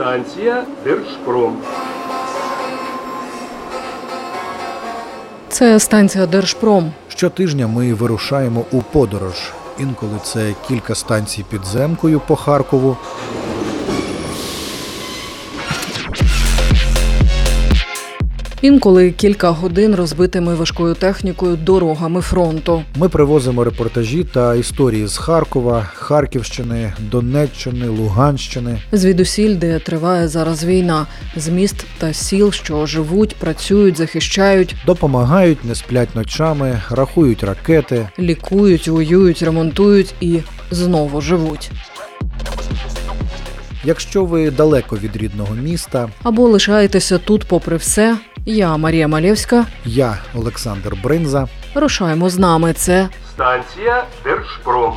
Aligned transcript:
Станція 0.00 0.64
Держпром. 0.84 1.56
Це 5.48 5.80
станція 5.80 6.26
Держпром. 6.26 6.92
Щотижня 7.08 7.66
ми 7.66 7.94
вирушаємо 7.94 8.64
у 8.72 8.82
подорож. 8.82 9.52
Інколи 9.78 10.18
це 10.22 10.54
кілька 10.68 10.94
станцій 10.94 11.44
підземкою 11.50 12.20
по 12.20 12.36
Харкову. 12.36 12.96
Інколи 18.62 19.10
кілька 19.10 19.50
годин 19.50 19.94
розбитими 19.94 20.54
важкою 20.54 20.94
технікою 20.94 21.56
дорогами 21.56 22.20
фронту. 22.20 22.82
Ми 22.96 23.08
привозимо 23.08 23.64
репортажі 23.64 24.24
та 24.24 24.54
історії 24.54 25.06
з 25.06 25.16
Харкова, 25.16 25.82
Харківщини, 25.94 26.92
Донеччини, 27.10 27.88
Луганщини. 27.88 28.78
Звідусіль, 28.92 29.56
де 29.56 29.78
триває 29.78 30.28
зараз 30.28 30.64
війна, 30.64 31.06
з 31.36 31.48
міст 31.48 31.86
та 31.98 32.12
сіл, 32.12 32.52
що 32.52 32.86
живуть, 32.86 33.36
працюють, 33.36 33.96
захищають, 33.96 34.74
Допомагають, 34.86 35.64
не 35.64 35.74
сплять 35.74 36.16
ночами, 36.16 36.82
рахують 36.90 37.44
ракети. 37.44 38.08
лікують, 38.18 38.88
воюють, 38.88 39.42
ремонтують 39.42 40.14
і 40.20 40.38
знову 40.70 41.20
живуть. 41.20 41.70
Якщо 43.84 44.24
ви 44.24 44.50
далеко 44.50 44.96
від 44.96 45.16
рідного 45.16 45.54
міста, 45.54 46.08
Або 46.22 46.48
лишаєтеся 46.48 47.18
тут, 47.18 47.44
попри 47.44 47.76
все. 47.76 48.16
Я 48.50 48.76
Марія 48.76 49.08
Малєвська. 49.08 49.66
я 49.84 50.18
Олександр 50.34 50.96
Бринза. 51.02 51.48
Рушаємо 51.74 52.30
з 52.30 52.38
нами. 52.38 52.72
Це 52.72 53.08
Станція 53.34 54.04
Держпром. 54.24 54.94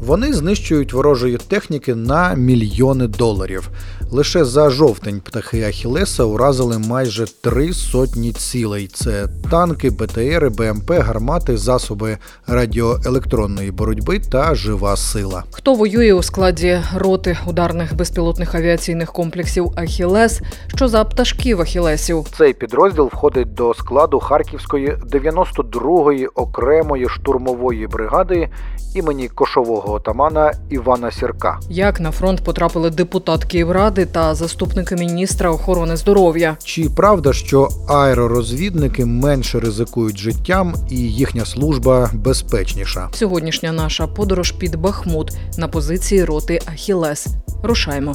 Вони 0.00 0.32
знищують 0.32 0.92
ворожої 0.92 1.36
техніки 1.36 1.94
на 1.94 2.34
мільйони 2.34 3.06
доларів. 3.06 3.70
Лише 4.12 4.44
за 4.44 4.70
жовтень 4.70 5.20
птахи 5.20 5.62
Ахілеса 5.62 6.24
уразили 6.24 6.78
майже 6.78 7.26
три 7.40 7.72
сотні 7.72 8.32
цілей: 8.32 8.86
це 8.86 9.28
танки, 9.50 9.90
БТРи, 9.90 10.48
БМП, 10.48 10.90
гармати, 10.90 11.56
засоби 11.56 12.18
радіоелектронної 12.46 13.70
боротьби 13.70 14.18
та 14.18 14.54
жива 14.54 14.96
сила. 14.96 15.44
хто 15.50 15.74
воює 15.74 16.12
у 16.12 16.22
складі 16.22 16.80
роти 16.96 17.38
ударних 17.46 17.96
безпілотних 17.96 18.54
авіаційних 18.54 19.12
комплексів 19.12 19.72
Ахілес. 19.76 20.40
Що 20.66 20.88
за 20.88 21.04
пташків 21.04 21.60
Ахілесів? 21.60 22.26
Цей 22.38 22.52
підрозділ 22.52 23.04
входить 23.12 23.54
до 23.54 23.74
складу 23.74 24.20
Харківської 24.20 24.96
92-ї 25.12 26.26
окремої 26.34 27.08
штурмової 27.08 27.86
бригади 27.86 28.48
імені 28.94 29.28
кошового 29.28 29.92
отамана 29.92 30.52
Івана 30.70 31.10
Сірка. 31.10 31.58
Як 31.68 32.00
на 32.00 32.10
фронт 32.10 32.44
потрапили 32.44 32.90
депутат 32.90 33.44
Київради 33.44 33.99
та 34.06 34.34
заступники 34.34 34.96
міністра 34.96 35.50
охорони 35.50 35.96
здоров'я? 35.96 36.56
Чи 36.64 36.90
правда, 36.96 37.32
що 37.32 37.68
аеророзвідники 37.88 39.04
менше 39.04 39.60
ризикують 39.60 40.18
життям 40.18 40.74
і 40.90 40.96
їхня 40.96 41.44
служба 41.44 42.10
безпечніша? 42.14 43.08
Сьогоднішня 43.12 43.72
наша 43.72 44.06
подорож 44.06 44.52
під 44.52 44.76
Бахмут 44.76 45.32
на 45.58 45.68
позиції 45.68 46.24
роти 46.24 46.60
Ахілес. 46.66 47.26
Рушаймо. 47.62 48.14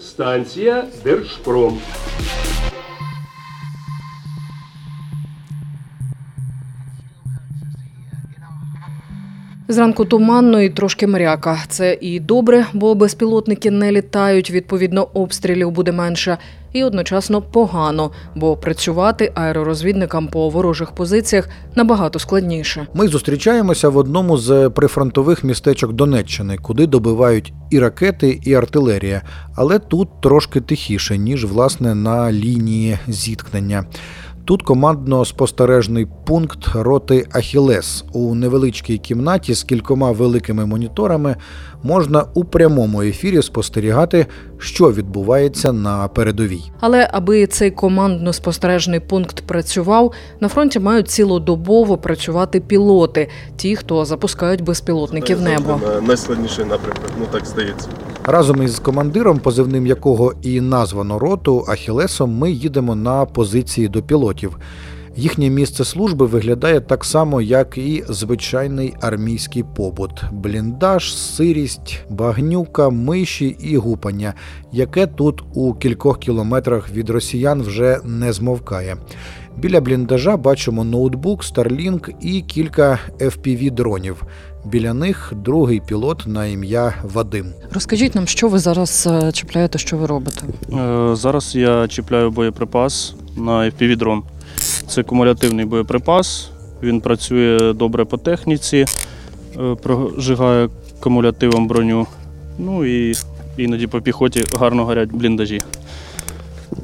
Станція 0.00 0.84
Держпром. 1.04 1.78
Зранку 9.68 10.04
туманно 10.04 10.60
і 10.60 10.70
трошки 10.70 11.06
мряка. 11.06 11.58
Це 11.68 11.98
і 12.00 12.20
добре, 12.20 12.66
бо 12.72 12.94
безпілотники 12.94 13.70
не 13.70 13.92
літають. 13.92 14.50
Відповідно, 14.50 15.08
обстрілів 15.14 15.70
буде 15.70 15.92
менше. 15.92 16.38
І 16.72 16.84
одночасно 16.84 17.42
погано, 17.42 18.10
бо 18.34 18.56
працювати 18.56 19.32
аеророзвідникам 19.34 20.28
по 20.28 20.48
ворожих 20.48 20.90
позиціях 20.92 21.48
набагато 21.74 22.18
складніше. 22.18 22.86
Ми 22.94 23.08
зустрічаємося 23.08 23.88
в 23.88 23.96
одному 23.96 24.36
з 24.38 24.70
прифронтових 24.70 25.44
містечок 25.44 25.92
Донеччини, 25.92 26.58
куди 26.62 26.86
добивають 26.86 27.52
і 27.70 27.78
ракети, 27.78 28.40
і 28.42 28.54
артилерія, 28.54 29.22
але 29.54 29.78
тут 29.78 30.20
трошки 30.20 30.60
тихіше, 30.60 31.18
ніж 31.18 31.44
власне 31.44 31.94
на 31.94 32.32
лінії 32.32 32.98
зіткнення. 33.08 33.84
Тут 34.46 34.62
командно-спостережний 34.62 36.06
пункт 36.26 36.68
роти 36.74 37.26
Ахілес. 37.32 38.04
У 38.12 38.34
невеличкій 38.34 38.98
кімнаті 38.98 39.54
з 39.54 39.62
кількома 39.62 40.10
великими 40.10 40.66
моніторами 40.66 41.36
можна 41.82 42.24
у 42.34 42.44
прямому 42.44 43.02
ефірі 43.02 43.42
спостерігати, 43.42 44.26
що 44.58 44.92
відбувається 44.92 45.72
на 45.72 46.08
передовій. 46.08 46.62
Але 46.80 47.10
аби 47.12 47.46
цей 47.46 47.70
командно-спостережний 47.70 49.00
пункт 49.00 49.40
працював, 49.46 50.12
на 50.40 50.48
фронті 50.48 50.78
мають 50.78 51.08
цілодобово 51.08 51.98
працювати 51.98 52.60
пілоти, 52.60 53.28
ті, 53.56 53.76
хто 53.76 54.04
запускають 54.04 54.64
безпілотники 54.64 55.34
в 55.34 55.40
небо. 55.40 55.80
На 55.94 56.00
найскладніший 56.00 56.64
напрямок, 56.64 57.10
ну 57.18 57.26
так 57.30 57.46
здається. 57.46 57.88
Разом 58.28 58.62
із 58.62 58.78
командиром, 58.78 59.38
позивним 59.38 59.86
якого 59.86 60.32
і 60.42 60.60
названо 60.60 61.18
роту 61.18 61.64
Ахілесом, 61.68 62.38
ми 62.38 62.50
їдемо 62.50 62.94
на 62.94 63.24
позиції 63.24 63.88
до 63.88 64.02
пілотів. 64.02 64.58
Їхнє 65.18 65.50
місце 65.50 65.84
служби 65.84 66.26
виглядає 66.26 66.80
так 66.80 67.04
само, 67.04 67.42
як 67.42 67.78
і 67.78 68.04
звичайний 68.08 68.94
армійський 69.00 69.64
побут: 69.76 70.24
бліндаж, 70.32 71.14
сирість, 71.16 72.00
багнюка, 72.10 72.90
миші 72.90 73.56
і 73.60 73.76
гупання, 73.76 74.34
яке 74.72 75.06
тут 75.06 75.42
у 75.54 75.74
кількох 75.74 76.18
кілометрах 76.18 76.90
від 76.90 77.10
росіян 77.10 77.62
вже 77.62 77.98
не 78.04 78.32
змовкає. 78.32 78.96
Біля 79.56 79.80
бліндажа 79.80 80.36
бачимо 80.36 80.84
ноутбук, 80.84 81.44
Starlink 81.44 82.14
і 82.20 82.40
кілька 82.40 82.98
fpv 83.18 83.70
дронів. 83.70 84.22
Біля 84.64 84.94
них 84.94 85.32
другий 85.36 85.80
пілот 85.80 86.22
на 86.26 86.46
ім'я 86.46 86.94
Вадим. 87.02 87.46
Розкажіть 87.72 88.14
нам, 88.14 88.26
що 88.26 88.48
ви 88.48 88.58
зараз 88.58 89.08
е, 89.10 89.32
чіпляєте, 89.32 89.78
що 89.78 89.96
ви 89.96 90.06
робите? 90.06 90.40
Е, 90.72 91.16
Зараз 91.16 91.54
я 91.56 91.88
чіпляю 91.88 92.30
боєприпас 92.30 93.14
на 93.36 93.52
FPV-дрон. 93.52 94.22
Це 94.88 95.02
кумулятивний 95.02 95.64
боєприпас. 95.64 96.50
Він 96.82 97.00
працює 97.00 97.72
добре 97.72 98.04
по 98.04 98.16
техніці, 98.16 98.84
е, 99.60 99.74
прожигає 99.82 100.68
кумулятивом 101.00 101.68
броню. 101.68 102.06
Ну 102.58 102.84
і 102.84 103.14
іноді 103.56 103.86
по 103.86 104.00
піхоті 104.00 104.44
гарно 104.52 104.84
горять 104.84 105.12
бліндажі. 105.12 105.62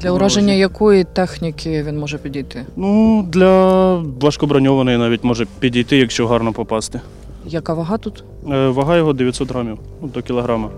Для 0.00 0.10
ураження 0.10 0.52
якої 0.52 1.04
техніки 1.04 1.82
він 1.82 1.98
може 1.98 2.18
підійти? 2.18 2.66
Ну, 2.76 3.22
для 3.32 3.94
важкоброньованої 3.96 4.98
навіть 4.98 5.24
може 5.24 5.46
підійти, 5.60 5.96
якщо 5.96 6.26
гарно 6.26 6.52
попасти. 6.52 7.00
Яка 7.46 7.74
вага 7.74 7.98
тут? 7.98 8.24
Е, 8.50 8.68
Вага 8.68 8.96
його 8.96 9.12
900 9.12 9.50
грамів 9.50 9.78
ну, 10.02 10.08
до 10.08 10.22
кілограма. 10.22 10.68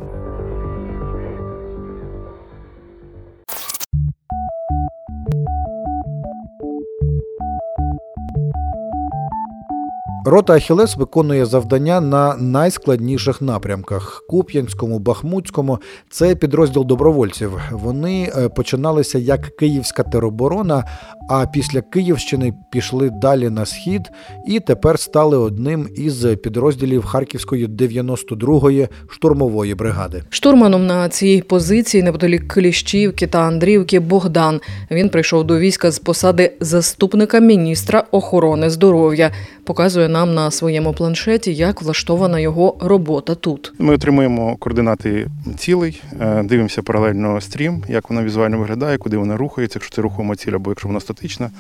Рота 10.27 10.53
Ахілес 10.53 10.97
виконує 10.97 11.47
завдання 11.47 12.01
на 12.01 12.37
найскладніших 12.37 13.43
напрямках: 13.43 14.25
Куп'янському, 14.29 14.99
Бахмутському. 14.99 15.79
Це 16.11 16.35
підрозділ 16.35 16.85
добровольців. 16.87 17.61
Вони 17.71 18.33
е, 18.37 18.49
починалися 18.49 19.19
як 19.19 19.57
Київська 19.57 20.03
тероборона, 20.03 20.85
а 21.31 21.47
після 21.47 21.81
Київщини 21.81 22.55
пішли 22.73 23.11
далі 23.11 23.51
на 23.51 23.67
схід 23.67 24.03
і 24.47 24.61
тепер 24.61 24.99
стали 24.99 25.37
одним 25.37 25.89
із 25.97 26.27
підрозділів 26.43 27.05
Харківської 27.05 27.67
92-ї 27.67 28.89
штурмової 29.09 29.75
бригади. 29.75 30.23
Штурманом 30.29 30.87
на 30.87 31.09
цій 31.09 31.43
позиції 31.49 32.03
неподалік 32.03 32.53
Кліщівки 32.53 33.27
та 33.27 33.39
Андріївки 33.39 34.01
Богдан. 34.01 34.61
Він 34.91 35.09
прийшов 35.09 35.45
до 35.45 35.59
війська 35.59 35.91
з 35.91 35.99
посади 35.99 36.53
заступника 36.61 37.41
міністра 37.41 38.05
охорони 38.11 38.71
здоров'я. 38.71 39.31
Показує 39.65 40.09
нам 40.15 40.35
на 40.35 40.51
своєму 40.51 40.93
планшеті, 40.93 41.55
як 41.55 41.83
влаштована 41.83 42.41
його 42.41 42.77
робота 42.81 43.35
тут. 43.35 43.73
Ми 43.79 43.95
отримуємо 43.95 44.57
координати 44.57 45.27
цілей, 45.57 46.03
е, 46.21 46.43
дивимося 46.43 46.83
паралельно 46.83 47.41
стрім, 47.41 47.85
як 47.89 48.11
вона 48.11 48.25
візуально 48.25 48.59
виглядає, 48.59 48.99
куди 48.99 49.17
вона 49.17 49.37
рухається, 49.37 49.77
якщо 49.77 49.97
це 49.97 50.03
рухома 50.03 50.37
ціль 50.37 50.53
або 50.53 50.71
якщо 50.71 50.89
вона 50.89 51.01
статична. 51.01 51.51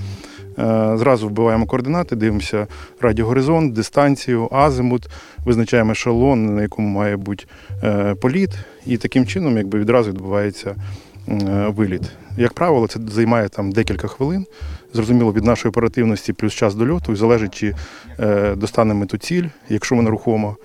Е, 0.59 0.97
Зразу 0.97 1.29
вбиваємо 1.29 1.67
координати, 1.67 2.17
дивимося 2.17 2.67
радіогоризонт, 3.01 3.73
дистанцію, 3.73 4.49
азимут, 4.53 5.09
визначаємо 5.45 5.93
ешелон, 5.93 6.55
на 6.55 6.63
якому 6.63 6.89
має 6.89 7.17
бути 7.17 7.45
е, 7.85 8.15
політ, 8.15 8.51
і 8.87 8.97
таким 8.97 9.27
чином 9.27 9.57
якби, 9.57 9.79
відразу 9.79 10.11
відбувається 10.11 10.75
виліт. 11.69 12.03
Як 12.37 12.53
правило, 12.53 12.87
це 12.87 13.01
займає 13.09 13.49
там 13.49 13.73
декілька 13.73 14.09
хвилин. 14.09 14.47
Зрозуміло, 14.95 15.33
від 15.33 15.45
нашої 15.45 15.71
оперативності 15.71 16.33
плюс 16.33 16.55
час 16.55 16.75
дольоту, 16.75 17.13
і 17.13 17.17
залежить, 17.17 17.55
чи 17.55 17.75
е, 18.21 18.55
достанемо 18.55 19.07
ту 19.07 19.19
ціль, 19.19 19.45
якщо 19.69 19.95
вона 19.95 20.11
рухома. 20.11 20.57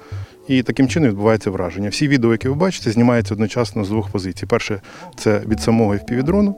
І 0.48 0.64
таким 0.64 0.88
чином 0.88 1.10
відбувається 1.10 1.52
враження. 1.52 1.90
Всі 1.90 2.08
відео, 2.08 2.32
які 2.32 2.48
ви 2.50 2.56
бачите, 2.56 2.92
знімаються 2.92 3.34
одночасно 3.34 3.86
з 3.86 3.90
двох 3.90 4.10
позицій. 4.10 4.46
Перше 4.46 4.82
це 5.18 5.42
від 5.48 5.62
самого 5.62 5.94
FPV-дрону, 5.94 6.54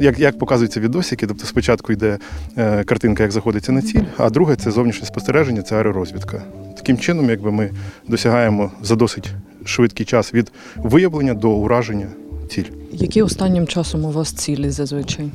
як, 0.00 0.18
як 0.18 0.38
показуються 0.38 0.80
відосики, 0.80 1.26
тобто 1.26 1.46
спочатку 1.46 1.92
йде 1.92 2.18
е, 2.56 2.84
картинка, 2.84 3.22
як 3.22 3.32
заходиться 3.32 3.72
на 3.72 3.82
ціль, 3.82 4.04
а 4.16 4.30
друге 4.30 4.56
це 4.56 4.70
зовнішнє 4.70 5.06
спостереження, 5.06 5.62
це 5.62 5.76
аеророзвідка. 5.76 6.42
Таким 6.76 6.98
чином, 6.98 7.30
якби 7.30 7.52
ми 7.52 7.70
досягаємо 8.08 8.72
за 8.82 8.96
досить 8.96 9.30
швидкий 9.64 10.06
час 10.06 10.34
від 10.34 10.52
виявлення 10.76 11.34
до 11.34 11.50
ураження 11.50 12.06
ціль. 12.48 12.64
Які 12.98 13.22
останнім 13.22 13.66
часом 13.66 14.04
у 14.04 14.10
вас 14.10 14.32
цілі 14.32 14.70
зазвичай? 14.70 15.30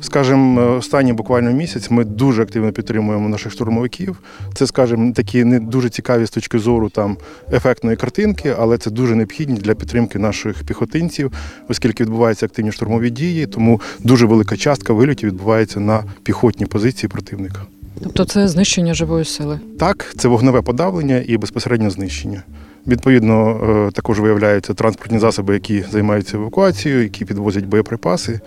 Скажем, 0.00 0.58
е, 0.58 0.62
останній 0.62 1.12
буквально 1.12 1.52
місяць 1.52 1.90
ми 1.90 2.04
дуже 2.04 2.42
активно 2.42 2.72
підтримуємо 2.72 3.28
наших 3.28 3.52
штурмовиків. 3.52 4.22
Це, 4.54 4.66
скажімо, 4.66 5.12
такі 5.12 5.44
не 5.44 5.60
дуже 5.60 5.90
цікаві 5.90 6.26
з 6.26 6.30
точки 6.30 6.58
зору 6.58 6.90
там 6.90 7.16
ефектної 7.52 7.96
картинки, 7.96 8.54
але 8.58 8.78
це 8.78 8.90
дуже 8.90 9.16
необхідні 9.16 9.56
для 9.56 9.74
підтримки 9.74 10.18
наших 10.18 10.64
піхотинців, 10.64 11.32
оскільки 11.68 12.04
відбуваються 12.04 12.46
активні 12.46 12.72
штурмові 12.72 13.10
дії, 13.10 13.46
тому 13.46 13.80
дуже 13.98 14.26
велика 14.26 14.56
частка 14.56 14.92
вильотів 14.92 15.28
відбувається 15.28 15.80
на 15.80 16.04
піхотні 16.22 16.66
позиції 16.66 17.10
противника. 17.10 17.60
Тобто 18.02 18.24
це 18.24 18.48
знищення 18.48 18.94
живої 18.94 19.24
сили. 19.24 19.60
Так, 19.78 20.12
це 20.16 20.28
вогневе 20.28 20.62
подавлення 20.62 21.24
і 21.26 21.36
безпосередньо 21.36 21.90
знищення. 21.90 22.42
Відповідно, 22.88 23.60
е, 23.88 23.92
також 23.92 24.20
виявляються 24.20 24.74
транспортні 24.74 25.18
засоби, 25.18 25.54
які 25.54 25.84
займаються 25.90 26.36
евакуацією, 26.36 27.02
які 27.02 27.24
підвозять 27.24 27.64
боєприпаси 27.64 28.40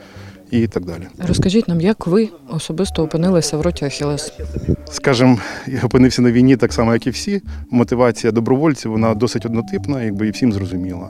і 0.51 0.67
так 0.67 0.85
далі. 0.85 1.07
Розкажіть 1.27 1.67
нам, 1.67 1.81
як 1.81 2.07
ви 2.07 2.29
особисто 2.49 3.03
опинилися 3.03 3.57
в 3.57 3.61
роті 3.61 3.85
Ахілес? 3.85 4.33
Скажем, 4.91 5.39
я 5.67 5.81
опинився 5.83 6.21
на 6.21 6.31
війні 6.31 6.57
так 6.57 6.73
само, 6.73 6.93
як 6.93 7.07
і 7.07 7.09
всі. 7.09 7.41
Мотивація 7.71 8.31
добровольців 8.31 8.91
вона 8.91 9.13
досить 9.13 9.45
однотипна, 9.45 10.03
якби 10.03 10.27
і 10.27 10.31
всім 10.31 10.53
зрозуміла. 10.53 11.09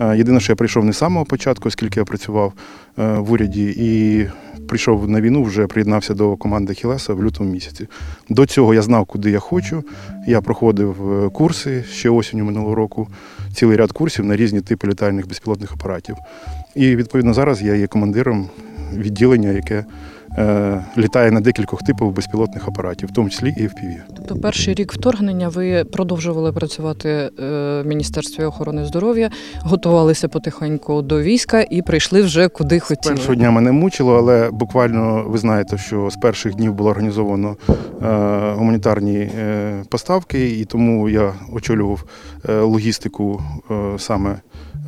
Е, 0.00 0.16
Єдине, 0.16 0.40
що 0.40 0.52
я 0.52 0.56
прийшов 0.56 0.84
не 0.84 0.92
з 0.92 0.98
самого 0.98 1.26
початку, 1.26 1.68
оскільки 1.68 2.00
я 2.00 2.04
працював 2.04 2.52
е, 2.98 3.12
в 3.18 3.32
уряді 3.32 3.74
і 3.78 4.26
прийшов 4.68 5.10
на 5.10 5.20
війну, 5.20 5.42
вже 5.42 5.66
приєднався 5.66 6.14
до 6.14 6.36
команди 6.36 6.74
Хілеса 6.74 7.14
в 7.14 7.24
лютому 7.24 7.50
місяці. 7.50 7.88
До 8.28 8.46
цього 8.46 8.74
я 8.74 8.82
знав, 8.82 9.04
куди 9.04 9.30
я 9.30 9.38
хочу. 9.38 9.84
Я 10.26 10.40
проходив 10.40 11.24
е, 11.24 11.30
курси 11.30 11.84
ще 11.92 12.10
осінню 12.10 12.44
минулого 12.44 12.74
року, 12.74 13.08
цілий 13.52 13.76
ряд 13.76 13.92
курсів 13.92 14.24
на 14.24 14.36
різні 14.36 14.60
типи 14.60 14.88
літальних 14.88 15.28
безпілотних 15.28 15.72
апаратів. 15.72 16.16
І 16.74 16.96
відповідно 16.96 17.34
зараз 17.34 17.62
я 17.62 17.74
є 17.74 17.86
командиром 17.86 18.48
відділення, 18.92 19.48
яке 19.48 19.84
літає 20.98 21.30
на 21.30 21.40
декількох 21.40 21.82
типах 21.82 22.08
безпілотних 22.08 22.68
апаратів, 22.68 23.08
в 23.08 23.12
тому 23.12 23.30
числі 23.30 23.54
і 23.56 23.62
FPV. 23.62 23.96
Тобто, 24.16 24.36
перший 24.36 24.74
рік 24.74 24.92
вторгнення 24.92 25.48
ви 25.48 25.84
продовжували 25.84 26.52
працювати 26.52 27.08
е, 27.08 27.30
в 27.38 27.84
Міністерстві 27.86 28.44
охорони 28.44 28.84
здоров'я, 28.84 29.30
готувалися 29.60 30.28
потихеньку 30.28 31.02
до 31.02 31.22
війська 31.22 31.66
і 31.70 31.82
прийшли 31.82 32.22
вже 32.22 32.48
куди 32.48 32.80
хотіли. 32.80 33.14
Першого 33.14 33.34
дня 33.34 33.50
мене 33.50 33.72
мучило, 33.72 34.16
але 34.16 34.50
буквально 34.50 35.24
ви 35.28 35.38
знаєте, 35.38 35.78
що 35.78 36.10
з 36.10 36.16
перших 36.16 36.54
днів 36.54 36.74
було 36.74 36.90
організовано 36.90 37.56
е, 37.68 37.74
гуманітарні 38.54 39.18
е, 39.18 39.82
поставки, 39.88 40.50
і 40.50 40.64
тому 40.64 41.08
я 41.08 41.32
очолював 41.52 42.04
е, 42.48 42.60
логістику 42.60 43.42
е, 43.70 43.74
саме 43.98 44.36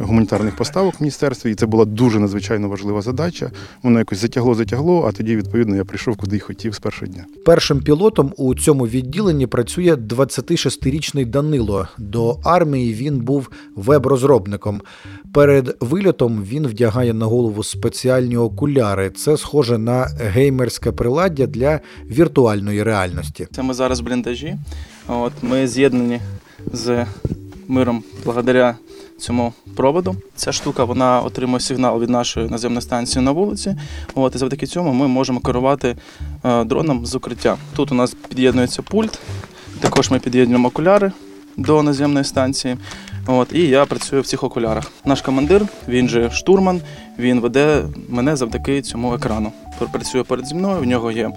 гуманітарних 0.01 0.57
поставок 0.57 0.95
в 0.95 1.03
міністерстві. 1.03 1.51
І 1.51 1.55
це 1.55 1.67
була 1.67 1.85
дуже 1.85 2.21
надзвичайно 2.21 2.69
важлива 2.69 3.03
задача. 3.03 3.51
Воно 3.83 3.99
якось 3.99 4.19
затягло, 4.19 4.55
затягло, 4.55 5.05
а 5.09 5.13
тоді, 5.13 5.37
відповідно, 5.37 5.77
я 5.77 5.85
прийшов 5.85 6.17
куди 6.17 6.37
й 6.37 6.41
хотів 6.41 6.75
з 6.75 6.79
першого 6.79 7.13
дня. 7.13 7.25
Першим 7.45 7.81
пілотом 7.81 8.33
у 8.37 8.55
цьому 8.55 8.87
відділенні 8.87 9.47
працює 9.47 9.95
26-річний 9.95 11.27
Данило. 11.27 11.89
До 11.99 12.39
армії 12.45 12.95
він 12.95 13.21
був 13.21 13.51
веб-розробником. 13.77 14.81
Перед 15.33 15.77
вильотом 15.81 16.45
він 16.45 16.67
вдягає 16.67 17.15
на 17.15 17.27
голову 17.27 17.63
спеціальні 17.63 18.37
окуляри. 18.37 19.11
Це 19.11 19.37
схоже 19.37 19.79
на 19.79 20.05
геймерське 20.05 20.93
приладдя 20.93 21.47
для 21.47 21.81
віртуальної 22.11 22.83
реальності. 22.83 23.49
Це 23.53 23.63
ми 23.63 23.75
зараз 23.75 24.01
в 24.01 24.05
бліндажі. 24.05 24.57
От, 25.09 25.33
ми 25.43 25.69
з'єднані 25.69 26.21
з 26.73 27.07
миром 27.69 28.03
благодаря 28.25 28.77
цьому 29.19 29.53
проводу. 29.77 30.17
Ця 30.35 30.53
штука 30.53 30.85
вона 30.85 31.21
отримує 31.21 31.61
сигнал 31.61 32.01
від 32.01 32.11
нашої 32.11 32.49
наземної 32.49 32.83
станції 32.83 33.25
на 33.25 33.31
вулиці. 33.31 33.77
От, 34.15 34.35
і 34.35 34.39
завдяки 34.39 34.67
цьому 34.67 34.93
ми 34.93 35.09
можемо 35.09 35.41
керувати 35.41 35.97
е, 36.45 36.65
дроном 36.65 37.07
з 37.07 37.15
укриття. 37.15 37.57
Тут 37.77 37.93
у 37.93 37.95
нас 37.95 38.17
під'єднується 38.29 38.83
пульт, 38.83 39.19
також 39.81 40.11
ми 40.11 40.19
під'єднуємо 40.19 40.69
окуляри 40.69 41.13
до 41.57 41.83
наземної 41.83 42.25
станції. 42.25 42.77
От, 43.27 43.53
і 43.53 43.61
я 43.61 43.87
працюю 43.87 44.23
в 44.23 44.27
цих 44.27 44.45
окулярах. 44.45 44.93
Наш 45.05 45.23
командир, 45.23 45.67
він 45.89 46.09
же 46.09 46.31
штурман, 46.31 46.81
він 47.19 47.41
веде 47.41 47.85
мене 48.09 48.37
завдяки 48.37 48.83
цьому 48.83 49.15
екрану. 49.15 49.53
Працює 49.93 50.23
перед 50.23 50.47
зі 50.47 50.55
мною, 50.55 50.81
в 50.81 50.85
нього 50.85 51.11
є 51.11 51.31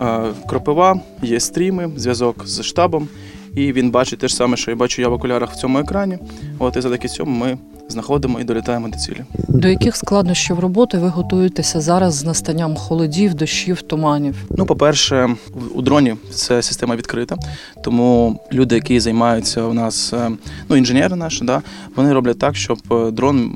е, 0.00 0.22
кропива, 0.48 1.00
є 1.22 1.40
стріми, 1.40 1.90
зв'язок 1.96 2.46
з 2.46 2.62
штабом. 2.62 3.08
І 3.56 3.72
він 3.72 3.90
бачить 3.90 4.18
те 4.18 4.28
ж 4.28 4.36
саме, 4.36 4.56
що 4.56 4.70
я 4.70 4.76
бачу 4.76 5.02
я 5.02 5.08
в 5.08 5.12
окулярах 5.12 5.52
в 5.52 5.56
цьому 5.56 5.78
екрані. 5.78 6.18
От 6.58 6.76
і 6.76 6.80
завдяки 6.80 7.08
цьому 7.08 7.30
ми 7.36 7.58
знаходимо 7.88 8.40
і 8.40 8.44
долітаємо 8.44 8.88
до 8.88 8.98
цілі. 8.98 9.24
До 9.48 9.68
яких 9.68 9.96
складнощів 9.96 10.58
роботи 10.58 10.98
ви 10.98 11.08
готуєтеся 11.08 11.80
зараз 11.80 12.14
з 12.14 12.24
настанням 12.24 12.76
холодів, 12.76 13.34
дощів, 13.34 13.82
туманів? 13.82 14.36
Ну, 14.50 14.66
по-перше, 14.66 15.36
у 15.74 15.82
дроні 15.82 16.14
це 16.34 16.62
система 16.62 16.96
відкрита, 16.96 17.36
тому 17.84 18.40
люди, 18.52 18.74
які 18.74 19.00
займаються 19.00 19.62
у 19.62 19.74
нас, 19.74 20.12
е, 20.12 20.30
ну 20.68 20.76
інженери 20.76 21.16
наші, 21.16 21.44
да, 21.44 21.62
вони 21.96 22.12
роблять 22.12 22.38
так, 22.38 22.56
щоб 22.56 22.78
е, 22.92 23.10
дрон 23.10 23.52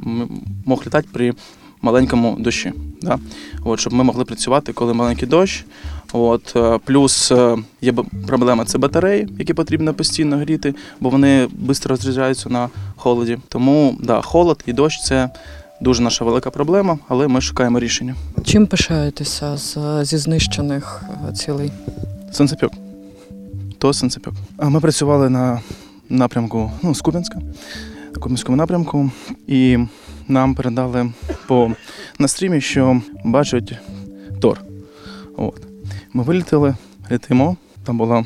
мог 0.67 0.83
літати 0.87 1.09
при 1.13 1.35
маленькому 1.83 2.37
дощі. 2.39 2.73
Да? 3.03 3.19
От, 3.65 3.81
щоб 3.81 3.93
ми 3.93 4.05
могли 4.05 4.25
працювати, 4.25 4.73
коли 4.73 4.95
маленький 4.95 5.29
дощ. 5.29 5.65
От, 6.13 6.53
е, 6.57 6.79
плюс 6.85 7.33
е, 7.33 7.57
є 7.81 7.93
проблема 8.27 8.65
це 8.65 8.79
батареї, 8.79 9.29
які 9.39 9.55
потрібно 9.55 9.95
постійно 9.95 10.37
гріти, 10.37 10.75
бо 11.01 11.11
вони 11.11 11.49
швидко 11.65 11.89
розряджаються 11.89 12.49
на 12.49 12.69
холоді. 12.97 13.39
Тому 13.49 13.97
да, 14.01 14.21
холод 14.21 14.63
і 14.67 14.73
дощ 14.73 15.03
це 15.03 15.31
дуже 15.81 16.03
наша 16.03 16.25
велика 16.25 16.51
проблема, 16.51 16.99
але 17.09 17.29
ми 17.29 17.41
шукаємо 17.41 17.81
рішення. 17.81 18.15
Чим 18.45 18.67
пишаєтеся 18.67 19.57
з, 19.57 19.79
зі 20.05 20.17
знищених 20.17 21.03
е, 21.29 21.33
цілей? 21.33 21.73
Санцепьок. 22.33 22.73
То 23.79 23.93
Санцепьок. 23.93 24.35
А 24.59 24.69
Ми 24.69 24.81
працювали 24.81 25.31
на 25.31 25.61
напрямку 26.09 26.73
ну, 26.83 26.95
з 26.95 27.01
Куп'янська, 27.01 27.39
Куп'янському 28.15 28.57
напрямку, 28.57 29.11
і 29.47 29.79
нам 30.31 30.55
передали 30.55 31.13
по 31.47 31.73
на 32.19 32.29
стрімі, 32.29 32.61
що 32.61 33.03
бачать 33.25 33.75
Тор. 34.41 34.61
От. 35.37 35.63
Ми 36.13 36.23
вилітали, 36.23 36.75
літимо. 37.11 37.57
Там 37.85 37.99
була 37.99 38.25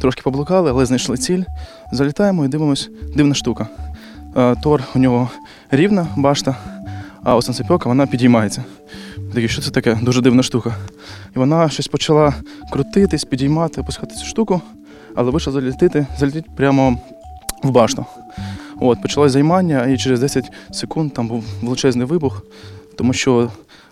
трошки 0.00 0.22
поблукали, 0.22 0.70
але 0.70 0.86
знайшли 0.86 1.16
ціль. 1.16 1.42
Залітаємо 1.92 2.44
і 2.44 2.48
дивимось, 2.48 2.90
дивна 3.16 3.34
штука. 3.34 3.68
Е, 4.36 4.56
Тор 4.62 4.82
у 4.94 4.98
нього 4.98 5.30
рівна 5.70 6.06
башта, 6.16 6.56
а 7.22 7.36
у 7.36 7.42
Санцепьока 7.42 7.88
вона 7.88 8.06
підіймається. 8.06 8.64
Такі, 9.34 9.48
що 9.48 9.62
це 9.62 9.70
таке? 9.70 9.98
Дуже 10.02 10.20
дивна 10.20 10.42
штука. 10.42 10.74
І 11.36 11.38
вона 11.38 11.68
щось 11.68 11.88
почала 11.88 12.34
крутитись, 12.70 13.24
підіймати, 13.24 13.80
опускати 13.80 14.14
цю 14.14 14.26
штуку, 14.26 14.60
але 15.14 15.30
вийшла 15.30 15.52
залітити, 15.52 16.06
залетіти 16.18 16.50
прямо 16.56 16.98
в 17.62 17.70
башту. 17.70 18.06
От, 18.84 19.02
почалось 19.02 19.32
займання, 19.32 19.86
і 19.86 19.98
через 19.98 20.20
10 20.20 20.52
секунд 20.72 21.12
там 21.14 21.28
був 21.28 21.44
величезний 21.62 22.06
вибух, 22.06 22.42
тому 22.96 23.12
що 23.12 23.50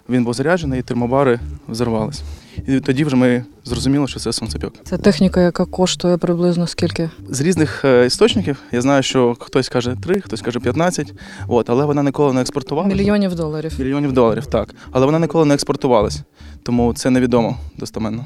він 0.09 0.25
був 0.25 0.35
заряджений, 0.35 0.81
і 0.81 0.83
термобари 0.83 1.41
взорвались. 1.69 2.23
І 2.67 2.81
тоді 2.81 3.05
вже 3.05 3.17
ми 3.17 3.45
зрозуміли, 3.65 4.09
що 4.09 4.21
це 4.21 4.33
сонцепьок. 4.33 4.75
Це 4.85 4.99
техніка, 4.99 5.41
яка 5.41 5.65
коштує 5.65 6.17
приблизно 6.17 6.67
скільки? 6.67 7.11
З 7.29 7.41
різних 7.41 7.85
е, 7.85 8.07
істочників 8.07 8.63
я 8.73 8.81
знаю, 8.81 9.03
що 9.03 9.37
хтось 9.41 9.69
каже 9.69 9.97
3, 10.03 10.21
хтось 10.21 10.41
каже 10.41 10.61
15, 10.61 11.13
от, 11.49 11.71
але 11.71 11.85
вона 11.85 12.03
ніколи 12.03 12.33
не 12.33 12.41
експортувалася. 12.41 12.97
Мільйонів 12.97 13.35
доларів. 13.35 13.73
Мільйонів 13.79 14.13
доларів, 14.13 14.47
так. 14.47 14.75
Але 14.91 15.07
вона 15.07 15.19
ніколи 15.19 15.45
не 15.45 15.55
експортувалась, 15.55 16.21
тому 16.63 16.95
це 16.95 17.11
невідомо 17.11 17.57
достеменно. 17.77 18.25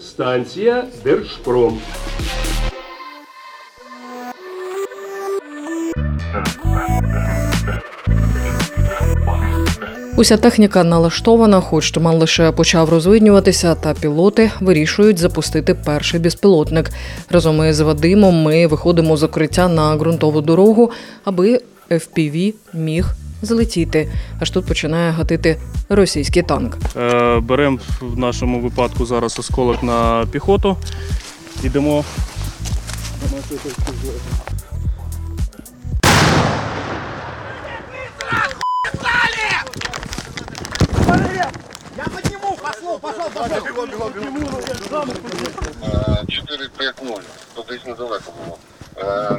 Станція 0.00 0.84
Держпром. 1.04 1.78
Уся 10.16 10.36
техніка 10.36 10.84
налаштована, 10.84 11.60
хоч 11.60 11.90
туман 11.90 12.16
лише 12.16 12.52
почав 12.52 12.88
розвиднюватися, 12.88 13.74
та 13.74 13.94
пілоти 13.94 14.50
вирішують 14.60 15.18
запустити 15.18 15.74
перший 15.74 16.20
безпілотник. 16.20 16.90
Разом 17.30 17.68
із 17.68 17.80
Вадимом 17.80 18.42
ми 18.42 18.66
виходимо 18.66 19.16
з 19.16 19.22
укриття 19.22 19.68
на 19.68 19.96
ґрунтову 19.96 20.40
дорогу, 20.40 20.90
аби 21.24 21.60
FPV 21.90 22.54
міг 22.74 23.06
злетіти. 23.42 24.08
Аж 24.40 24.50
тут 24.50 24.66
починає 24.66 25.10
гатити 25.10 25.56
російський 25.88 26.42
танк. 26.42 26.78
Е, 26.96 27.40
Беремо 27.40 27.78
в 28.00 28.18
нашому 28.18 28.60
випадку 28.60 29.06
зараз 29.06 29.38
осколок 29.38 29.82
на 29.82 30.26
піхоту. 30.32 30.76
Йдемо. 31.64 32.04
4 46.28 46.68
5 46.78 47.02
0 47.04 47.10
то 47.54 47.64
десь 47.68 47.86
недалеко 47.86 48.32
було. 48.44 48.58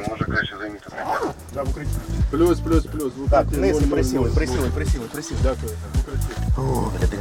Може 0.08 0.24
краще 0.24 0.54
займіти. 0.60 0.86
Плюс, 2.30 2.60
плюс, 2.60 2.84
плюс. 2.86 3.12
Так, 3.30 3.46
вниз 3.46 3.76
і 3.76 3.80
0, 3.80 3.86
0, 3.86 3.94
присіли, 3.94 4.30
присіли, 4.30 4.68
присіли, 4.74 5.04
присіли. 5.12 5.40
Дякую. 5.42 5.72
В 5.96 6.00
укритті. 6.00 7.16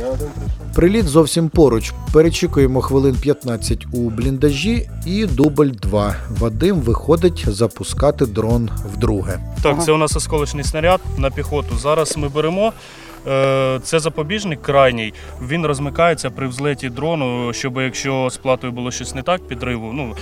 Я 0.00 0.08
один 0.08 0.28
прийшов. 0.34 0.72
Приліт 0.74 1.08
зовсім 1.08 1.48
поруч. 1.48 1.92
Перечікуємо 2.12 2.80
хвилин 2.80 3.16
15 3.16 3.86
у 3.92 4.10
бліндажі 4.10 4.90
і 5.06 5.26
дубль 5.26 5.70
2. 5.70 6.16
Вадим 6.30 6.80
виходить 6.80 7.44
запускати 7.48 8.26
дрон 8.26 8.70
вдруге. 8.94 9.38
Так, 9.62 9.84
це 9.84 9.92
у 9.92 9.96
нас 9.96 10.16
осколочний 10.16 10.64
снаряд 10.64 11.00
на 11.18 11.30
піхоту. 11.30 11.76
Зараз 11.78 12.16
ми 12.16 12.28
беремо. 12.28 12.72
Е, 13.26 13.80
Це 13.82 13.98
запобіжник 14.00 14.62
крайній. 14.62 15.14
Він 15.48 15.66
розмикається 15.66 16.30
при 16.30 16.46
взлеті 16.48 16.88
дрону, 16.88 17.52
щоб 17.52 17.76
якщо 17.80 18.28
з 18.30 18.36
платою 18.36 18.72
було 18.72 18.90
щось 18.90 19.14
не 19.14 19.22
так, 19.22 19.48
підриву, 19.48 19.92
ну 19.92 20.16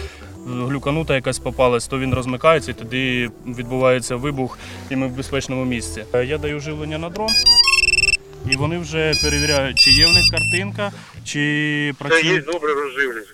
глюканута 0.69 1.15
якась 1.15 1.39
попалась, 1.39 1.87
то 1.87 1.99
він 1.99 2.15
розмикається 2.15 2.71
і 2.71 2.75
тоді 2.75 3.31
відбувається 3.47 4.17
вибух, 4.17 4.59
і 4.91 4.97
ми 4.97 5.07
в 5.07 5.11
безпечному 5.11 5.65
місці. 5.65 6.05
Е, 6.15 6.25
Я 6.25 6.39
даю 6.39 6.61
живлення 6.61 6.99
на 6.99 7.09
дрон, 7.09 7.31
і 8.51 8.57
вони 8.57 8.79
вже 8.79 9.13
перевіряють, 9.23 9.79
чи 9.79 9.91
є 9.91 10.07
в 10.07 10.13
них 10.13 10.25
картинка, 10.31 10.93
чи 11.25 11.95
працює. 11.99 12.39
добре 12.53 12.75
розживлені. 12.75 13.27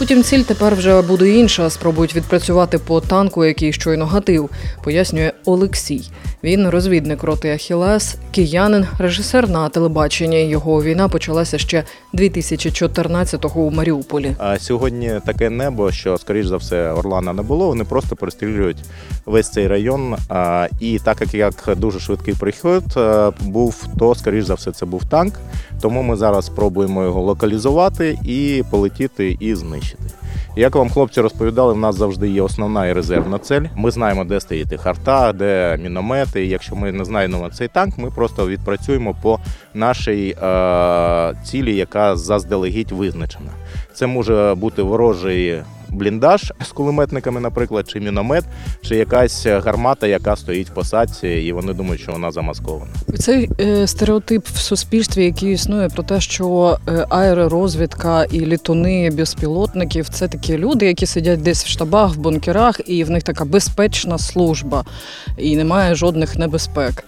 Утім, 0.00 0.22
ціль 0.22 0.42
тепер 0.42 0.74
вже 0.74 1.02
буде 1.02 1.30
інша. 1.30 1.70
Спробують 1.70 2.16
відпрацювати 2.16 2.78
по 2.78 3.00
танку, 3.00 3.44
який 3.44 3.72
щойно 3.72 4.06
гатив, 4.06 4.50
пояснює 4.84 5.32
Олексій. 5.44 6.10
Він 6.44 6.68
розвідник 6.68 7.22
роти 7.22 7.52
Ахілес, 7.52 8.16
киянин, 8.30 8.86
режисер 8.98 9.48
на 9.48 9.68
телебаченні. 9.68 10.48
Його 10.48 10.82
війна 10.82 11.08
почалася 11.08 11.58
ще 11.58 11.84
2014-го 12.14 13.60
у 13.60 13.70
Маріуполі. 13.70 14.34
А 14.38 14.58
сьогодні 14.58 15.12
таке 15.26 15.50
небо, 15.50 15.92
що 15.92 16.18
скоріш 16.18 16.46
за 16.46 16.56
все 16.56 16.92
Орлана 16.92 17.32
не 17.32 17.42
було. 17.42 17.66
Вони 17.66 17.84
просто 17.84 18.16
перестрілюють 18.16 18.78
весь 19.26 19.50
цей 19.50 19.66
район. 19.66 20.16
І 20.80 20.98
так 20.98 21.20
як 21.20 21.34
як 21.34 21.76
дуже 21.76 22.00
швидкий 22.00 22.34
приход 22.34 22.84
е, 22.96 23.30
був, 23.40 23.86
то 23.98 24.14
скоріш 24.14 24.44
за 24.44 24.54
все 24.54 24.72
це 24.72 24.86
був 24.86 25.04
танк. 25.04 25.34
Тому 25.80 26.02
ми 26.02 26.16
зараз 26.16 26.46
спробуємо 26.46 27.04
його 27.04 27.20
локалізувати 27.20 28.18
і 28.24 28.62
полетіти 28.70 29.36
і 29.40 29.54
знищити. 29.54 29.87
Як 30.56 30.74
вам 30.74 30.90
хлопці 30.90 31.20
розповідали, 31.20 31.72
в 31.72 31.78
нас 31.78 31.96
завжди 31.96 32.28
є 32.28 32.42
основна 32.42 32.86
і 32.86 32.92
резервна 32.92 33.38
цель. 33.38 33.62
Ми 33.76 33.90
знаємо, 33.90 34.24
де 34.24 34.40
стоїти 34.40 34.76
харта, 34.76 35.32
де 35.32 35.78
міномети. 35.82 36.44
І 36.44 36.48
Якщо 36.48 36.76
ми 36.76 36.92
не 36.92 37.04
знайдемо 37.04 37.50
цей 37.50 37.68
танк, 37.68 37.98
ми 37.98 38.10
просто 38.10 38.48
відпрацюємо 38.48 39.16
по 39.22 39.38
нашій 39.78 40.36
е, 40.42 41.34
цілі, 41.44 41.76
яка 41.76 42.16
заздалегідь 42.16 42.92
визначена. 42.92 43.50
Це 43.94 44.06
може 44.06 44.54
бути 44.56 44.82
ворожий 44.82 45.62
бліндаж 45.90 46.52
з 46.68 46.68
кулеметниками, 46.68 47.40
наприклад, 47.40 47.88
чи 47.88 48.00
міномет, 48.00 48.44
чи 48.80 48.96
якась 48.96 49.46
гармата, 49.46 50.06
яка 50.06 50.36
стоїть 50.36 50.70
в 50.70 50.74
посадці, 50.74 51.28
і 51.28 51.52
вони 51.52 51.72
думають, 51.72 52.00
що 52.00 52.12
вона 52.12 52.30
замаскована. 52.30 52.90
Цей 53.18 53.50
е, 53.60 53.86
стереотип 53.86 54.46
в 54.46 54.58
суспільстві, 54.58 55.24
який 55.24 55.52
існує 55.52 55.88
про 55.88 56.02
те, 56.02 56.20
що 56.20 56.78
е, 56.88 57.06
аеророзвідка 57.08 58.24
і 58.24 58.40
літуни 58.40 59.10
безпілотників 59.10 60.08
це 60.08 60.28
такі 60.28 60.58
люди, 60.58 60.86
які 60.86 61.06
сидять 61.06 61.42
десь 61.42 61.64
в 61.64 61.68
штабах, 61.68 62.14
в 62.14 62.18
бункерах, 62.18 62.80
і 62.86 63.04
в 63.04 63.10
них 63.10 63.22
така 63.22 63.44
безпечна 63.44 64.18
служба, 64.18 64.84
і 65.36 65.56
немає 65.56 65.94
жодних 65.94 66.36
небезпек. 66.36 67.04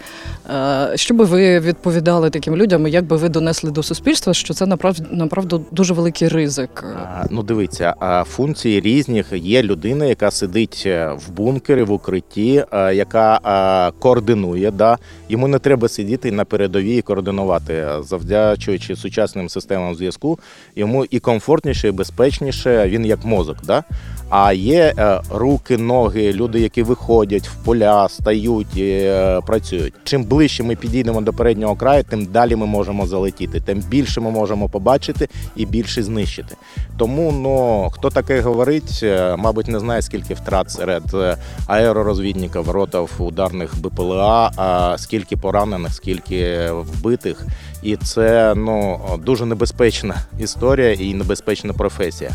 Е, 0.50 0.92
що 0.94 1.14
би 1.14 1.24
ви 1.24 1.60
відповідали 1.60 2.30
таким 2.30 2.56
людям, 2.60 2.86
як 2.86 3.04
би 3.04 3.16
ви 3.16 3.28
донесли 3.28 3.70
до 3.70 3.82
суспільства, 3.82 4.34
що 4.34 4.54
це 4.54 4.66
направду, 5.10 5.64
дуже 5.70 5.94
великий 5.94 6.28
ризик? 6.28 6.84
Ну, 7.30 7.42
дивіться, 7.42 7.94
функції 8.26 8.80
різних. 8.80 9.26
Є 9.32 9.62
людина, 9.62 10.04
яка 10.04 10.30
сидить 10.30 10.82
е, 10.86 11.12
в 11.26 11.30
бункері, 11.30 11.82
в 11.82 11.92
укритті, 11.92 12.64
е, 12.72 12.94
яка 12.94 13.92
координує. 13.98 14.70
Да? 14.70 14.98
Йому 15.28 15.48
не 15.48 15.58
треба 15.58 15.88
сидіти 15.88 16.32
на 16.32 16.44
передовій 16.44 16.96
і 16.96 17.02
координувати. 17.02 17.86
Завдячуючи 18.00 18.96
сучасним 18.96 19.48
системам 19.48 19.94
зв'язку, 19.94 20.38
йому 20.76 21.04
і 21.04 21.18
комфортніше, 21.18 21.88
і 21.88 21.90
безпечніше. 21.90 22.88
Він 22.88 23.06
як 23.06 23.24
мозок. 23.24 23.56
Да? 23.64 23.84
А 24.30 24.52
є 24.52 24.94
е, 24.98 25.20
руки, 25.30 25.78
ноги, 25.78 26.32
люди, 26.32 26.60
які 26.60 26.82
виходять 26.82 27.48
в 27.48 27.54
поля, 27.64 28.08
стають, 28.08 28.76
і, 28.76 29.12
працюють. 29.46 29.94
Чим 30.04 30.24
ближче 30.24 30.62
ми 30.62 30.76
підійдемо 30.76 31.20
до 31.20 31.32
переднього 31.32 31.76
краю, 31.76 32.04
тим 32.10 32.26
далі 32.26 32.49
ми 32.56 32.66
можемо 32.66 33.06
залетіти, 33.06 33.60
тим 33.60 33.78
більше 33.78 34.20
ми 34.20 34.30
можемо 34.30 34.68
побачити 34.68 35.28
і 35.56 35.66
більше 35.66 36.02
знищити. 36.02 36.56
Тому 36.98 37.32
ну 37.32 37.88
хто 37.92 38.10
таке 38.10 38.40
говорить, 38.40 39.00
е, 39.02 39.36
мабуть, 39.36 39.68
не 39.68 39.80
знає, 39.80 40.02
скільки 40.02 40.34
втрат 40.34 40.70
серед 40.70 41.14
е, 41.14 41.36
аеророзвідників, 41.66 42.70
ротів 42.70 43.10
ударних 43.18 43.74
БПЛА, 43.80 44.52
а 44.56 44.98
скільки 44.98 45.36
поранених, 45.36 45.94
скільки 45.94 46.70
вбитих. 46.70 47.46
І 47.82 47.96
це 47.96 48.54
ну 48.56 49.00
дуже 49.24 49.46
небезпечна 49.46 50.14
історія 50.38 50.92
і 50.92 51.14
небезпечна 51.14 51.72
професія. 51.72 52.30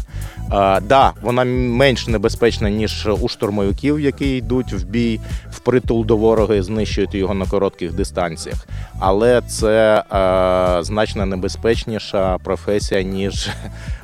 А, 0.50 0.80
да, 0.80 1.14
вона 1.22 1.44
менш 1.44 2.08
небезпечна 2.08 2.70
ніж 2.70 3.08
у 3.22 3.28
штурмовиків, 3.28 4.00
які 4.00 4.38
йдуть 4.38 4.74
в 4.74 4.84
бій 4.84 5.20
впритул 5.52 6.06
до 6.06 6.18
ворога 6.18 6.56
і 6.56 6.62
знищують 6.62 7.16
його 7.16 7.34
на 7.34 7.46
коротких 7.46 7.94
дистанціях. 7.94 8.68
Але 9.00 9.42
це 9.42 9.95
е, 9.98 10.84
значно 10.84 11.26
небезпечніша 11.26 12.38
професія 12.38 13.02
ніж 13.02 13.50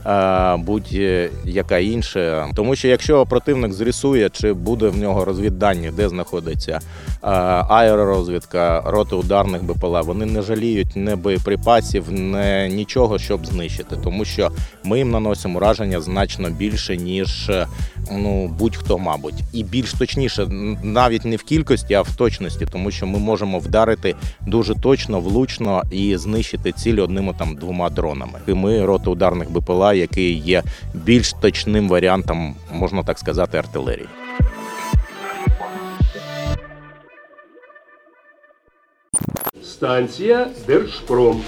е, 0.06 0.58
будь-яка 0.58 1.78
інша. 1.78 2.48
Тому 2.56 2.76
що 2.76 2.88
якщо 2.88 3.26
противник 3.26 3.74
зрісує, 3.74 4.30
чи 4.30 4.54
буде 4.54 4.88
в 4.88 4.98
нього 4.98 5.26
розвіддані, 5.26 5.92
де 5.98 6.10
знаходиться 6.10 6.72
е, 6.72 7.28
аеророзвідка, 7.70 8.84
роти 8.86 9.16
ударних 9.16 9.64
БПЛА, 9.64 10.02
вони 10.02 10.26
не 10.26 10.42
жаліють 10.42 10.96
не 10.96 11.16
боєприпасів, 11.16 12.12
не 12.12 12.70
нічого, 12.70 13.20
щоб 13.20 13.46
знищити, 13.46 13.96
тому 14.04 14.26
що 14.26 14.52
ми 14.84 14.98
їм 14.98 15.12
наносимо 15.12 15.58
ураження 15.58 16.02
значно 16.02 16.50
більше, 16.50 16.98
ніж 16.98 17.50
е, 17.50 17.68
ну 18.12 18.48
будь-хто, 18.48 18.98
мабуть, 18.98 19.36
і 19.54 19.64
більш 19.64 19.94
точніше, 19.94 20.48
навіть 20.84 21.26
не 21.26 21.36
в 21.36 21.44
кількості, 21.44 21.94
а 21.94 22.02
в 22.02 22.16
точності, 22.16 22.66
тому 22.72 22.92
що 22.92 23.08
ми 23.08 23.20
можемо 23.20 23.60
вдарити 23.60 24.16
дуже 24.48 24.76
точно, 24.76 25.20
влучно 25.20 25.81
і 25.92 26.18
знищити 26.18 26.72
ціль 26.72 26.98
одними 26.98 27.34
там 27.40 27.56
двома 27.56 27.90
дронами. 27.90 28.40
І 28.48 28.54
ми 28.54 28.86
роти 28.86 29.10
ударних 29.10 29.52
БПЛА, 29.52 29.94
який 29.94 30.38
є 30.38 30.64
більш 30.94 31.34
точним 31.34 31.90
варіантом, 31.90 32.56
можна 32.72 33.04
так 33.04 33.20
сказати, 33.20 33.58
артилерії. 33.58 34.08
Станція 39.64 40.48
Держпром. 40.68 41.42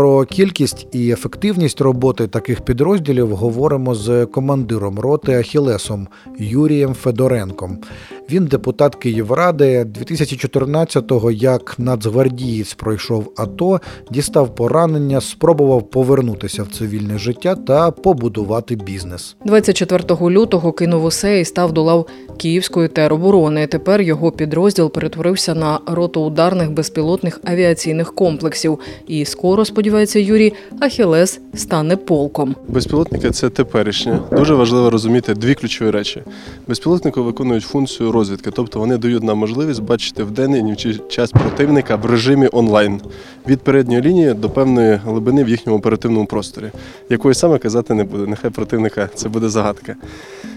Про 0.00 0.24
кількість 0.24 0.86
і 0.92 1.10
ефективність 1.10 1.80
роботи 1.80 2.28
таких 2.28 2.60
підрозділів 2.60 3.36
говоримо 3.36 3.94
з 3.94 4.26
командиром 4.26 4.98
роти 4.98 5.34
Ахілесом 5.34 6.08
Юрієм 6.38 6.94
Федоренком. 6.94 7.78
Він 8.30 8.46
депутат 8.46 8.94
Київради 8.94 9.84
2014-го, 9.84 11.30
як 11.30 11.74
нацгвардієць 11.78 12.74
пройшов 12.74 13.32
АТО, 13.36 13.80
дістав 14.10 14.54
поранення, 14.54 15.20
спробував 15.20 15.90
повернутися 15.90 16.62
в 16.62 16.68
цивільне 16.68 17.18
життя 17.18 17.54
та 17.54 17.90
побудувати 17.90 18.76
бізнес. 18.76 19.36
24 19.44 20.04
лютого 20.20 20.72
кинув 20.72 21.04
усе 21.04 21.40
і 21.40 21.44
став 21.44 21.72
до 21.72 21.82
лав 21.82 22.06
Київської 22.36 22.88
тероборони. 22.88 23.66
Тепер 23.66 24.00
його 24.00 24.32
підрозділ 24.32 24.92
перетворився 24.92 25.54
на 25.54 25.80
роту 25.86 26.20
ударних 26.20 26.70
безпілотних 26.72 27.40
авіаційних 27.44 28.14
комплексів. 28.14 28.78
І 29.06 29.24
скоро, 29.24 29.64
сподівається 29.64 30.18
Юрій, 30.18 30.52
Ахілес 30.80 31.40
стане 31.54 31.96
полком. 31.96 32.56
Безпілотники 32.68 33.30
це 33.30 33.50
теперішнє. 33.50 34.18
Дуже 34.32 34.54
важливо 34.54 34.90
розуміти 34.90 35.34
дві 35.34 35.54
ключові 35.54 35.90
речі. 35.90 36.22
Безпілотники 36.68 37.20
виконують 37.20 37.64
функцію 37.64 38.12
розвідки, 38.20 38.50
тобто 38.50 38.78
вони 38.78 38.98
дають 38.98 39.22
нам 39.22 39.38
можливість 39.38 39.82
бачити 39.82 40.24
в 40.24 40.48
нічий 40.48 41.00
час 41.08 41.30
противника 41.30 41.96
в 41.96 42.06
режимі 42.06 42.48
онлайн 42.52 43.00
від 43.48 43.60
передньої 43.60 44.02
лінії 44.02 44.34
до 44.34 44.50
певної 44.50 44.94
глибини 44.94 45.44
в 45.44 45.48
їхньому 45.48 45.78
оперативному 45.78 46.26
просторі, 46.26 46.70
якої 47.10 47.34
саме 47.34 47.58
казати 47.58 47.94
не 47.94 48.04
буде. 48.04 48.26
Нехай 48.26 48.50
противника 48.50 49.08
це 49.14 49.28
буде 49.28 49.48
загадка. 49.48 49.96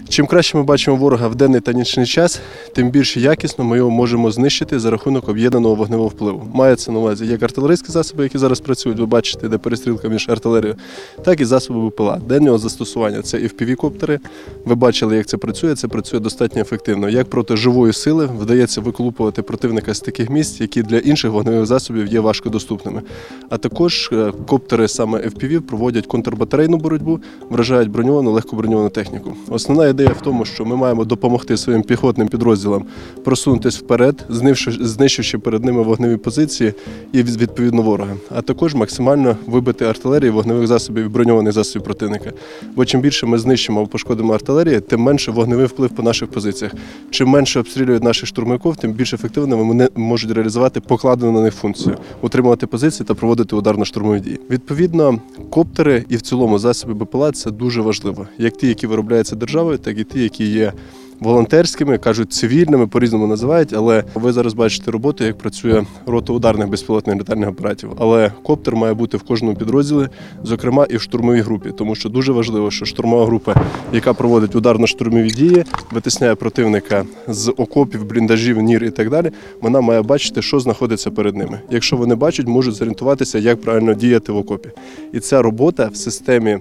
Чим 0.08 0.26
краще 0.26 0.56
ми 0.56 0.62
бачимо 0.62 0.96
ворога 0.96 1.28
в 1.28 1.34
денний 1.34 1.60
та 1.60 1.72
нічний 1.72 2.06
час, 2.06 2.40
тим 2.72 2.90
більш 2.90 3.16
якісно 3.16 3.64
ми 3.64 3.76
його 3.76 3.90
можемо 3.90 4.30
знищити 4.30 4.78
за 4.78 4.90
рахунок 4.90 5.28
об'єднаного 5.28 5.74
вогневого 5.74 6.08
впливу. 6.08 6.48
Мається 6.54 6.92
на 6.92 6.98
увазі 6.98 7.26
як 7.26 7.42
артилерійські 7.42 7.92
засоби, 7.92 8.22
які 8.22 8.38
зараз 8.38 8.60
працюють, 8.60 8.98
ви 8.98 9.06
бачите, 9.06 9.48
де 9.48 9.58
перестрілка 9.58 10.08
між 10.08 10.28
артилерією, 10.28 10.76
так 11.24 11.40
і 11.40 11.44
засоби 11.44 11.88
БПЛА. 11.88 12.20
Денного 12.28 12.58
застосування 12.58 13.22
це 13.22 13.40
і 13.40 13.46
впівікоптери. 13.46 14.20
Ви 14.64 14.74
бачили, 14.74 15.16
як 15.16 15.26
це 15.26 15.36
працює. 15.36 15.74
Це 15.74 15.88
працює 15.88 16.20
достатньо 16.20 16.60
ефективно. 16.60 17.08
Як 17.08 17.30
проти 17.30 17.56
живої 17.56 17.92
сили 17.92 18.28
вдається 18.40 18.80
виклупувати 18.80 19.42
противника 19.42 19.94
з 19.94 20.00
таких 20.00 20.30
місць, 20.30 20.60
які 20.60 20.82
для 20.82 20.98
інших 20.98 21.30
вогневих 21.30 21.66
засобів 21.66 22.06
є 22.06 22.20
важкодоступними. 22.20 23.02
А 23.50 23.58
також 23.58 24.10
е, 24.12 24.32
коптери 24.46 24.88
саме 24.88 25.18
FPV 25.18 25.60
проводять 25.60 26.06
контрбатарейну 26.06 26.76
боротьбу, 26.76 27.20
вражають 27.50 27.90
броньовану, 27.90 28.32
легкоброньовану 28.32 28.88
техніку. 28.88 29.32
Основна 29.48 29.93
ідея 29.94 30.10
в 30.18 30.20
тому, 30.20 30.44
що 30.44 30.64
ми 30.64 30.76
маємо 30.76 31.04
допомогти 31.04 31.56
своїм 31.56 31.82
піхотним 31.82 32.28
підрозділам 32.28 32.84
просунутися 33.24 33.78
вперед, 33.78 34.24
знищивши- 34.30 35.38
перед 35.38 35.64
ними 35.64 35.82
вогневі 35.82 36.16
позиції 36.16 36.72
і 37.12 37.22
відповідно 37.22 37.82
ворога, 37.82 38.16
а 38.30 38.42
також 38.42 38.74
максимально 38.74 39.36
вибити 39.46 39.84
артилерії 39.84 40.30
вогневих 40.30 40.66
засобів 40.66 41.04
і 41.04 41.08
броньованих 41.08 41.52
засобів 41.52 41.84
противника. 41.84 42.32
Бо 42.76 42.84
чим 42.84 43.00
більше 43.00 43.26
ми 43.26 43.38
знищимо 43.38 43.80
або 43.80 43.88
пошкодимо 43.88 44.32
артилерії, 44.34 44.80
тим 44.80 45.00
менше 45.00 45.30
вогневий 45.30 45.66
вплив 45.66 45.90
по 45.90 46.02
наших 46.02 46.28
позиціях. 46.28 46.74
Чим 47.10 47.28
менше 47.28 47.60
обстрілюють 47.60 48.02
наших 48.02 48.28
штурмовиків, 48.28 48.76
тим 48.76 48.92
більш 48.92 49.14
ефективно 49.14 49.56
вони 49.56 49.88
можуть 49.96 50.30
реалізувати 50.30 50.80
покладену 50.80 51.32
на 51.32 51.40
них 51.42 51.54
функцію, 51.54 51.96
утримувати 52.22 52.66
позиції 52.66 53.06
та 53.06 53.14
проводити 53.14 53.56
ударно-штурмові 53.56 54.20
дії. 54.20 54.40
Відповідно, 54.50 55.18
коптери 55.50 56.04
і 56.08 56.16
в 56.16 56.20
цілому 56.22 56.58
засоби 56.58 56.94
БПЛА 56.94 57.32
це 57.32 57.50
дуже 57.50 57.80
важливо, 57.80 58.26
як 58.38 58.56
ті, 58.56 58.68
які 58.68 58.86
виробляються 58.86 59.36
державою, 59.36 59.78
так 59.84 59.98
і 59.98 60.04
ті, 60.04 60.22
які 60.22 60.44
є. 60.44 60.72
Волонтерськими 61.20 61.98
кажуть 61.98 62.32
цивільними, 62.32 62.86
по-різному 62.86 63.26
називають, 63.26 63.72
але 63.72 64.04
ви 64.14 64.32
зараз 64.32 64.54
бачите 64.54 64.90
роботу, 64.90 65.24
як 65.24 65.38
працює 65.38 65.84
рота 66.06 66.32
ударних 66.32 66.68
безпілотних 66.68 67.16
літальних 67.16 67.48
апаратів. 67.48 67.90
Але 67.98 68.32
коптер 68.42 68.76
має 68.76 68.94
бути 68.94 69.16
в 69.16 69.22
кожному 69.22 69.56
підрозділі, 69.56 70.08
зокрема 70.42 70.86
і 70.90 70.96
в 70.96 71.00
штурмовій 71.00 71.40
групі, 71.40 71.70
тому 71.78 71.94
що 71.94 72.08
дуже 72.08 72.32
важливо, 72.32 72.70
що 72.70 72.84
штурмова 72.84 73.26
група, 73.26 73.54
яка 73.92 74.14
проводить 74.14 74.54
ударно-штурмові 74.54 75.34
дії, 75.34 75.64
витисняє 75.90 76.34
противника 76.34 77.04
з 77.28 77.54
окопів, 77.56 78.04
бліндажів, 78.04 78.60
нір 78.60 78.84
і 78.84 78.90
так 78.90 79.10
далі. 79.10 79.30
Вона 79.62 79.80
має 79.80 80.02
бачити, 80.02 80.42
що 80.42 80.60
знаходиться 80.60 81.10
перед 81.10 81.36
ними. 81.36 81.60
Якщо 81.70 81.96
вони 81.96 82.14
бачать, 82.14 82.46
можуть 82.46 82.74
зорієнтуватися, 82.74 83.38
як 83.38 83.60
правильно 83.60 83.94
діяти 83.94 84.32
в 84.32 84.36
окопі. 84.36 84.68
І 85.12 85.20
ця 85.20 85.42
робота 85.42 85.90
в 85.92 85.96
системі. 85.96 86.58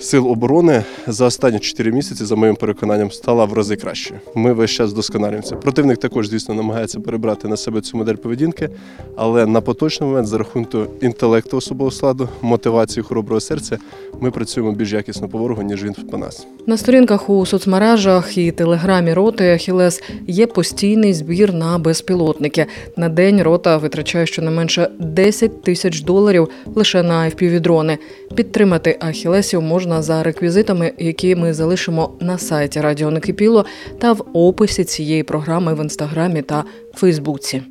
Сил 0.00 0.30
оборони 0.30 0.84
за 1.06 1.26
останні 1.26 1.58
4 1.58 1.92
місяці, 1.92 2.24
за 2.24 2.36
моїм 2.36 2.56
переконанням, 2.56 3.10
стала 3.10 3.44
в 3.44 3.52
рази 3.52 3.76
краще. 3.76 4.20
Ми 4.34 4.52
весь 4.52 4.70
час 4.70 4.90
вдосконалюємося. 4.92 5.56
Противник 5.56 5.98
також, 5.98 6.28
звісно, 6.28 6.54
намагається 6.54 7.00
перебрати 7.00 7.48
на 7.48 7.56
себе 7.56 7.80
цю 7.80 7.96
модель 7.96 8.14
поведінки, 8.14 8.68
але 9.16 9.46
на 9.46 9.60
поточний 9.60 10.08
момент, 10.08 10.28
за 10.28 10.38
рахунку 10.38 10.78
інтелекту 11.00 11.56
особового 11.56 11.90
складу, 11.90 12.28
мотивації 12.42 13.04
хороброго 13.04 13.40
серця, 13.40 13.78
ми 14.20 14.30
працюємо 14.30 14.72
більш 14.72 14.92
якісно 14.92 15.28
по 15.28 15.38
ворогу, 15.38 15.62
ніж 15.62 15.84
він 15.84 15.94
по 15.94 16.18
нас. 16.18 16.46
На 16.66 16.76
сторінках 16.76 17.30
у 17.30 17.46
соцмережах 17.46 18.38
і 18.38 18.50
телеграмі 18.50 19.12
роти 19.12 19.52
Ахілес 19.52 20.02
є 20.26 20.46
постійний 20.46 21.14
збір 21.14 21.54
на 21.54 21.78
безпілотники. 21.78 22.66
На 22.96 23.08
день 23.08 23.42
рота 23.42 23.76
витрачає 23.76 24.26
щонайменше 24.26 24.90
10 24.98 25.62
тисяч 25.62 26.00
доларів 26.00 26.48
лише 26.74 27.02
на 27.02 27.24
FPV-дрони. 27.24 27.98
Підтримати 28.34 28.96
Ахілесів 29.00 29.62
можна 29.62 29.85
за 29.86 30.22
реквізитами, 30.22 30.92
які 30.98 31.36
ми 31.36 31.54
залишимо 31.54 32.10
на 32.20 32.38
сайті 32.38 32.80
Радіо 32.80 33.10
Некипіло 33.10 33.64
та 33.98 34.12
в 34.12 34.24
описі 34.32 34.84
цієї 34.84 35.22
програми 35.22 35.74
в 35.74 35.82
інстаграмі 35.82 36.42
та 36.42 36.64
Фейсбуці. 36.94 37.62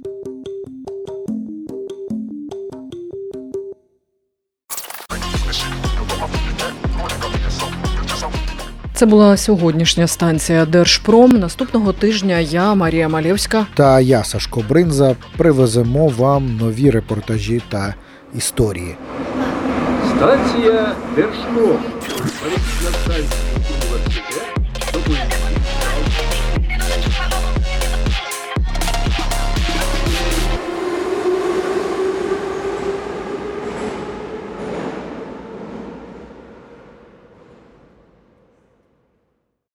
Це 8.95 9.05
була 9.05 9.37
сьогоднішня 9.37 10.07
станція 10.07 10.65
Держпром. 10.65 11.31
Наступного 11.31 11.93
тижня 11.93 12.39
я, 12.39 12.75
Марія 12.75 13.09
Малєвська, 13.09 13.65
Та 13.75 13.99
я, 13.99 14.23
Сашко 14.23 14.63
Бринза, 14.69 15.15
привеземо 15.37 16.07
вам 16.07 16.57
нові 16.61 16.91
репортажі 16.91 17.61
та 17.69 17.95
історії. 18.35 18.95
Станція 20.17 20.95
Держпром. 21.15 21.94
Поліція 22.25 22.91
станція. 23.03 23.44